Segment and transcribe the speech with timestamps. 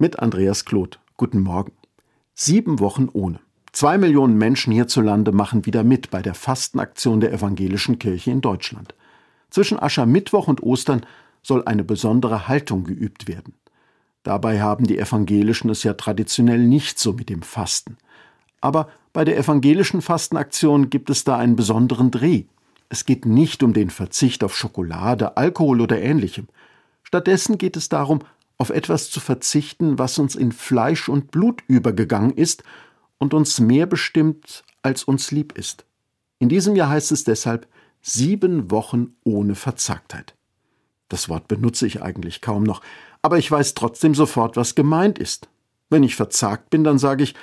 [0.00, 0.98] mit Andreas Kloth.
[1.18, 1.72] Guten Morgen.
[2.34, 3.38] Sieben Wochen ohne.
[3.70, 8.94] Zwei Millionen Menschen hierzulande machen wieder mit bei der Fastenaktion der evangelischen Kirche in Deutschland.
[9.50, 11.04] Zwischen Aschermittwoch und Ostern
[11.42, 13.52] soll eine besondere Haltung geübt werden.
[14.22, 17.98] Dabei haben die Evangelischen es ja traditionell nicht so mit dem Fasten.
[18.62, 22.44] Aber bei der evangelischen Fastenaktion gibt es da einen besonderen Dreh.
[22.88, 26.48] Es geht nicht um den Verzicht auf Schokolade, Alkohol oder ähnlichem.
[27.02, 28.20] Stattdessen geht es darum,
[28.60, 32.62] auf etwas zu verzichten, was uns in Fleisch und Blut übergegangen ist
[33.16, 35.86] und uns mehr bestimmt, als uns lieb ist.
[36.38, 37.66] In diesem Jahr heißt es deshalb
[38.02, 40.34] sieben Wochen ohne Verzagtheit.
[41.08, 42.82] Das Wort benutze ich eigentlich kaum noch,
[43.22, 45.48] aber ich weiß trotzdem sofort, was gemeint ist.
[45.88, 47.34] Wenn ich verzagt bin, dann sage ich,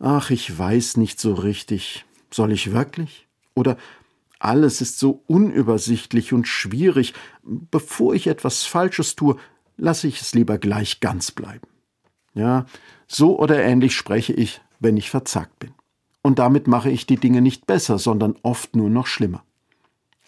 [0.00, 3.28] ach, ich weiß nicht so richtig, soll ich wirklich?
[3.54, 3.76] Oder
[4.40, 7.14] alles ist so unübersichtlich und schwierig,
[7.44, 9.36] bevor ich etwas Falsches tue,
[9.76, 11.66] lasse ich es lieber gleich ganz bleiben.
[12.34, 12.66] Ja,
[13.06, 15.72] so oder ähnlich spreche ich, wenn ich verzagt bin.
[16.22, 19.44] Und damit mache ich die Dinge nicht besser, sondern oft nur noch schlimmer.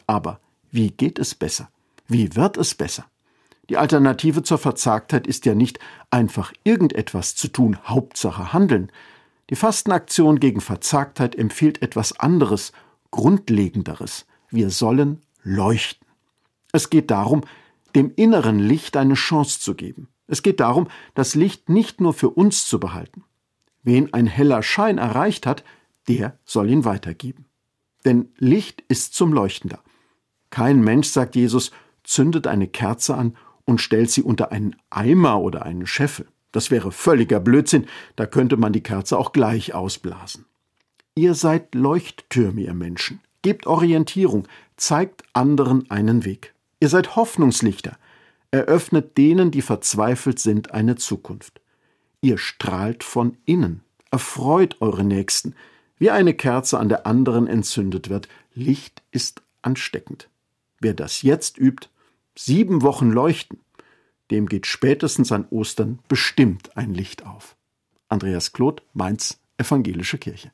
[0.07, 1.71] Aber wie geht es besser?
[2.07, 3.07] Wie wird es besser?
[3.69, 8.93] Die Alternative zur Verzagtheit ist ja nicht einfach irgendetwas zu tun, Hauptsache handeln.
[9.51, 12.73] Die Fastenaktion gegen Verzagtheit empfiehlt etwas anderes,
[13.11, 14.27] Grundlegenderes.
[14.51, 16.07] Wir sollen leuchten.
[16.73, 17.43] Es geht darum,
[17.97, 20.09] dem inneren Licht eine Chance zu geben.
[20.29, 23.25] Es geht darum, das Licht nicht nur für uns zu behalten.
[23.83, 25.65] Wen ein heller Schein erreicht hat,
[26.09, 27.47] der soll ihn weitergeben.
[28.05, 29.81] Denn Licht ist zum Leuchten da.
[30.51, 31.71] Kein Mensch, sagt Jesus,
[32.05, 36.29] zündet eine Kerze an und stellt sie unter einen Eimer oder einen Scheffel.
[36.53, 40.47] Das wäre völliger Blödsinn, da könnte man die Kerze auch gleich ausblasen.
[41.15, 43.21] Ihr seid Leuchttürme, ihr Menschen.
[43.43, 46.55] Gebt Orientierung, zeigt anderen einen Weg.
[46.81, 47.97] Ihr seid Hoffnungslichter.
[48.51, 51.61] Eröffnet denen, die verzweifelt sind, eine Zukunft.
[52.21, 53.83] Ihr strahlt von innen.
[54.11, 55.55] Erfreut eure Nächsten.
[55.99, 58.29] Wie eine Kerze an der anderen entzündet wird.
[58.55, 60.29] Licht ist ansteckend.
[60.81, 61.89] Wer das jetzt übt,
[62.37, 63.61] sieben Wochen leuchten,
[64.31, 67.57] dem geht spätestens an Ostern bestimmt ein Licht auf.
[68.09, 70.53] Andreas Kloth, Mainz, Evangelische Kirche.